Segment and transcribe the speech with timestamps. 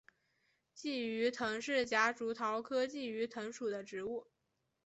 [0.75, 4.25] 鲫鱼藤是夹竹桃科鲫鱼藤属的植物。